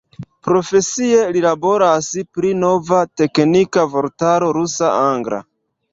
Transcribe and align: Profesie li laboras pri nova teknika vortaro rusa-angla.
Profesie 0.45 1.19
li 1.35 1.43
laboras 1.45 2.09
pri 2.37 2.53
nova 2.63 3.03
teknika 3.23 3.87
vortaro 3.93 4.53
rusa-angla. 4.59 5.45